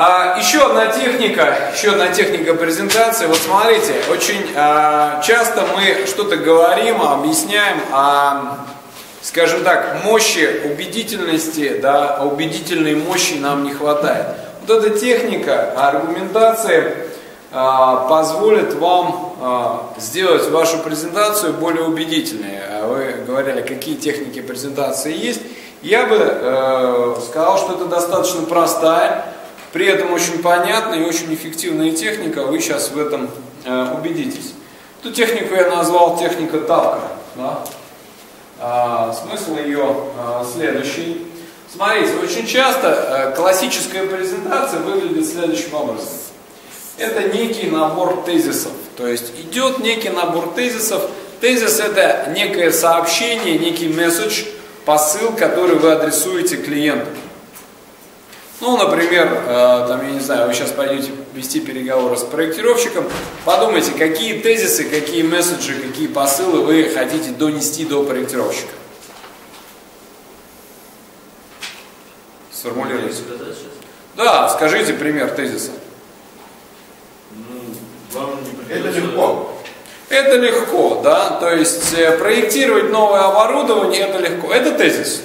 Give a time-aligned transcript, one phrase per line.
[0.00, 3.26] А, еще одна техника, еще одна техника презентации.
[3.26, 8.58] Вот смотрите, очень а, часто мы что-то говорим, объясняем о,
[9.22, 14.26] скажем так, мощи, убедительности, да, а убедительной мощи нам не хватает.
[14.64, 16.94] Вот эта техника аргументации
[17.50, 22.60] а, позволит вам а, сделать вашу презентацию более убедительной.
[22.70, 25.40] А вы говорили, какие техники презентации есть.
[25.82, 29.32] Я бы э, сказал, что это достаточно простая,
[29.72, 33.28] при этом очень понятная и очень эффективная техника, вы сейчас в этом
[33.64, 34.54] э, убедитесь.
[35.00, 37.08] Эту технику я назвал техника тапка.
[37.36, 37.64] Да?
[38.60, 41.26] А, смысл ее а, следующий.
[41.72, 46.08] Смотрите, очень часто э, классическая презентация выглядит следующим образом.
[46.96, 48.72] Это некий набор тезисов.
[48.96, 51.02] То есть идет некий набор тезисов.
[51.40, 54.44] Тезис это некое сообщение, некий месседж,
[54.84, 57.06] посыл, который вы адресуете клиенту.
[58.60, 63.04] Ну, например, э, там, я не знаю, вы сейчас пойдете вести переговоры с проектировщиком,
[63.44, 68.72] подумайте, какие тезисы, какие месседжи, какие посылы вы хотите донести до проектировщика.
[72.50, 73.22] Сформулируйте.
[74.16, 75.70] Да, скажите пример тезиса.
[77.30, 78.20] Ну,
[78.68, 79.54] это легко.
[80.08, 84.52] Это легко, да, то есть э, проектировать новое оборудование это легко.
[84.52, 85.22] Это тезис.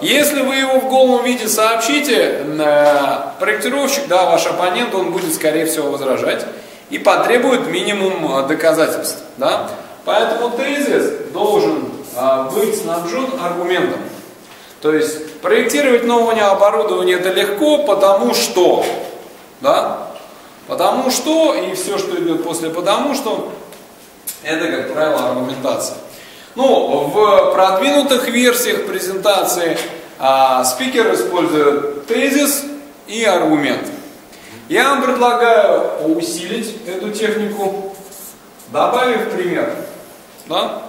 [0.00, 5.66] Если вы его в голом виде сообщите, э, проектировщик, да, ваш оппонент, он будет, скорее
[5.66, 6.44] всего, возражать
[6.90, 9.22] и потребует минимум э, доказательств.
[9.36, 9.70] Да?
[10.04, 14.00] Поэтому тезис должен э, быть снабжен аргументом.
[14.80, 18.84] То есть проектировать новое оборудование это легко, потому что,
[19.62, 20.08] да,
[20.66, 23.50] потому что и все, что идет после потому что,
[24.42, 25.96] это, как правило, аргументация.
[26.54, 29.76] Ну, в продвинутых версиях презентации
[30.20, 32.64] а, спикер использует тезис
[33.08, 33.86] и аргумент.
[34.68, 37.96] Я вам предлагаю усилить эту технику,
[38.70, 39.74] добавив пример.
[40.46, 40.82] Да?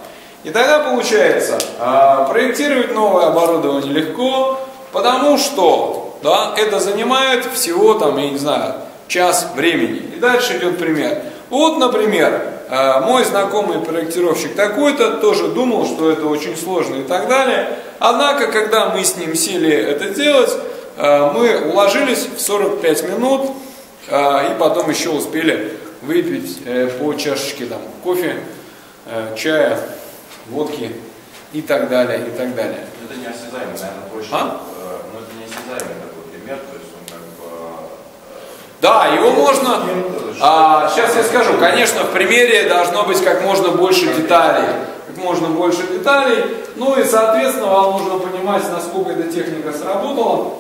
[0.44, 4.60] И тогда получается, а, проектировать новое оборудование легко,
[4.92, 8.76] потому что да, это занимает всего, там, я не знаю,
[9.08, 10.12] час времени.
[10.16, 11.24] И дальше идет пример.
[11.50, 17.78] Вот, например, мой знакомый проектировщик такой-то тоже думал, что это очень сложно и так далее.
[18.00, 20.52] Однако, когда мы с ним сели это делать,
[20.98, 23.52] а, мы уложились в 45 минут
[24.10, 28.38] а, и потом еще успели выпить э, по чашечке там, кофе,
[29.08, 29.80] э, чая,
[30.48, 30.92] водки
[31.52, 32.86] и так далее, и так далее.
[33.04, 34.30] Это не осязаемый, наверное, больше.
[34.32, 34.62] А?
[34.78, 36.85] Э, но это не осязаемый такой пример, то есть.
[38.82, 39.84] Да, его можно...
[40.42, 41.54] А, сейчас я скажу.
[41.60, 44.68] Конечно, в примере должно быть как можно больше деталей.
[45.08, 46.44] Как можно больше деталей.
[46.76, 50.54] Ну и, соответственно, вам нужно понимать, насколько эта техника сработала.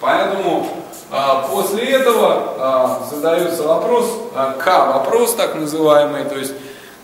[0.00, 0.68] Поэтому
[1.10, 6.52] а, после этого а, задается вопрос, а, К-вопрос так называемый, то есть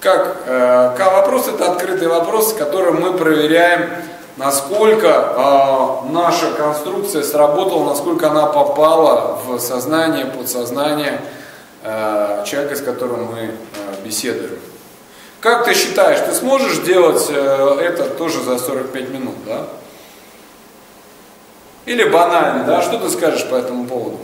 [0.00, 3.91] как э, К-вопрос это открытый вопрос, которым мы проверяем
[4.36, 11.20] насколько э, наша конструкция сработала, насколько она попала в сознание, подсознание
[11.82, 13.50] э, человека, с которым мы э,
[14.04, 14.58] беседуем.
[15.41, 19.66] Как ты считаешь, ты сможешь делать э, это тоже за 45 минут, да?
[21.86, 22.82] Или банально, да?
[22.82, 24.18] Что ты скажешь по этому поводу?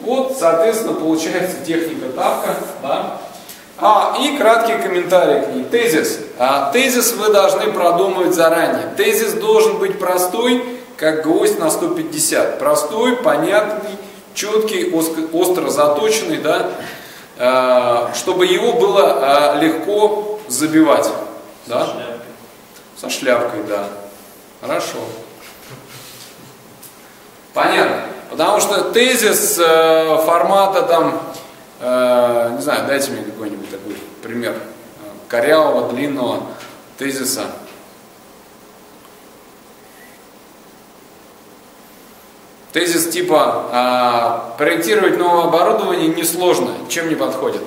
[0.00, 3.20] Вот, соответственно, получается техника тапка, да?
[3.80, 5.64] А, и краткий комментарий к ней.
[5.64, 6.18] Тезис.
[6.38, 8.92] А, тезис вы должны продумывать заранее.
[8.96, 12.58] Тезис должен быть простой, как гвоздь на 150.
[12.58, 13.96] Простой, понятный,
[14.34, 16.70] четкий, остро заточенный, да,
[17.38, 21.08] а, чтобы его было а, легко забивать.
[21.66, 21.86] Да?
[21.86, 22.26] Со шляпкой.
[22.96, 23.84] Со шляпкой, да.
[24.60, 24.98] Хорошо.
[27.54, 28.02] Понятно.
[28.30, 31.20] Потому что тезис э, формата там
[31.80, 34.54] Э, не знаю, дайте мне какой-нибудь такой пример
[35.28, 36.42] корявого, длинного
[36.98, 37.46] тезиса.
[42.72, 47.62] Тезис типа а, проектировать новое оборудование несложно, чем не подходит.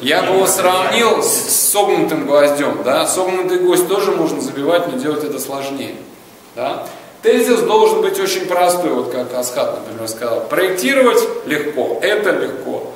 [0.00, 2.82] Я бы его сравнил с согнутым гвоздем.
[2.84, 3.06] Да?
[3.06, 5.96] Согнутый гвоздь тоже можно забивать, но делать это сложнее.
[6.54, 6.86] Да?
[7.22, 10.40] Тезис должен быть очень простой, вот как Асхат, например, сказал.
[10.48, 12.92] Проектировать легко, это легко.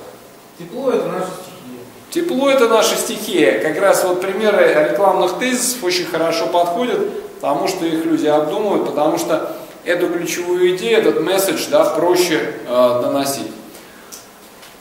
[0.59, 1.81] Тепло это наша стихия.
[2.11, 3.61] Тепло это наша стихия.
[3.61, 9.19] Как раз вот примеры рекламных тезисов очень хорошо подходят, потому что их люди обдумывают, потому
[9.19, 13.51] что эту ключевую идею, этот месседж да, проще э, доносить.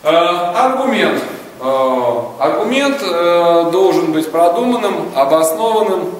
[0.04, 1.22] Э, аргумент.
[1.60, 6.12] Э, аргумент э, должен быть продуманным, обоснованным.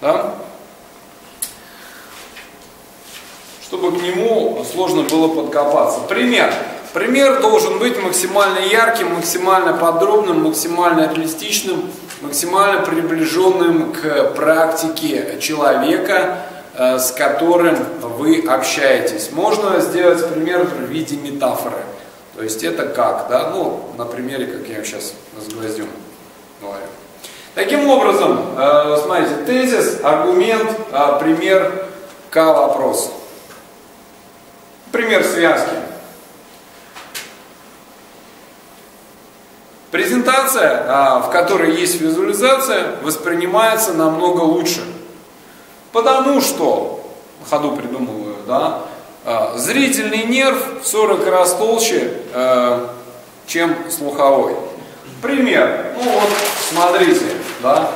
[0.00, 0.34] Да?
[3.70, 6.00] Чтобы к нему сложно было подкопаться.
[6.08, 6.52] Пример.
[6.92, 11.88] Пример должен быть максимально ярким, максимально подробным, максимально реалистичным,
[12.20, 16.38] максимально приближенным к практике человека,
[16.76, 19.30] э, с которым вы общаетесь.
[19.30, 21.84] Можно сделать пример в виде метафоры.
[22.36, 25.86] То есть это как, да, ну, на примере, как я сейчас с гвоздем
[26.60, 26.86] говорю.
[27.54, 31.86] Таким образом, э, смотрите, тезис, аргумент, э, пример
[32.30, 33.12] к вопросу.
[34.92, 35.76] Пример связки.
[39.90, 44.84] Презентация, а, в которой есть визуализация, воспринимается намного лучше.
[45.92, 47.04] Потому что,
[47.48, 48.82] ходу придумываю, да,
[49.24, 52.94] а, зрительный нерв в 40 раз толще, а,
[53.46, 54.54] чем слуховой.
[55.20, 55.94] Пример.
[55.96, 56.30] Ну вот,
[56.70, 57.26] смотрите,
[57.62, 57.90] да.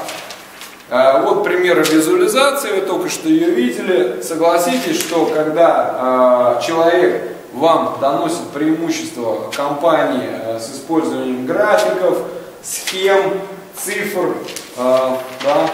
[1.23, 4.23] Вот пример визуализации, вы только что ее видели.
[4.23, 12.19] Согласитесь, что когда человек вам доносит преимущество компании э, с использованием графиков,
[12.63, 13.41] схем,
[13.77, 14.35] цифр,
[14.77, 15.71] да,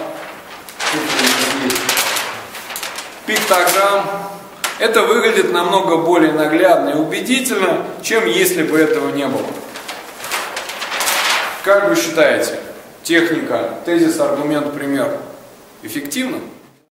[3.27, 4.07] пиктограмм.
[4.79, 9.47] Это выглядит намного более наглядно и убедительно, чем если бы этого не было.
[11.65, 12.59] Как вы считаете,
[13.03, 15.19] техника, тезис, аргумент, пример
[15.83, 16.39] эффективна?